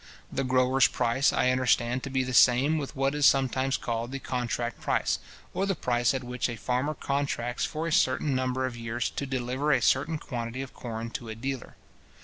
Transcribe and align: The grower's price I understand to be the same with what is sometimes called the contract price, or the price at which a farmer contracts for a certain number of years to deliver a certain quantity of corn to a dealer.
The 0.31 0.43
grower's 0.43 0.87
price 0.87 1.31
I 1.31 1.51
understand 1.51 2.01
to 2.01 2.09
be 2.09 2.23
the 2.23 2.33
same 2.33 2.79
with 2.79 2.95
what 2.95 3.13
is 3.13 3.27
sometimes 3.27 3.77
called 3.77 4.11
the 4.11 4.17
contract 4.17 4.81
price, 4.81 5.19
or 5.53 5.67
the 5.67 5.75
price 5.75 6.15
at 6.15 6.23
which 6.23 6.49
a 6.49 6.55
farmer 6.57 6.95
contracts 6.95 7.65
for 7.65 7.85
a 7.85 7.91
certain 7.93 8.33
number 8.33 8.65
of 8.65 8.75
years 8.75 9.11
to 9.11 9.27
deliver 9.27 9.71
a 9.71 9.79
certain 9.79 10.17
quantity 10.17 10.63
of 10.63 10.73
corn 10.73 11.11
to 11.11 11.29
a 11.29 11.35
dealer. 11.35 11.75